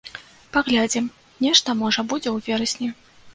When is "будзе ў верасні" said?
2.15-2.89